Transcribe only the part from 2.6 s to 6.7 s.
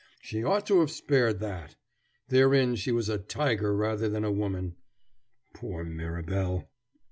she was a tiger rather than a woman. Poor Mirabel!"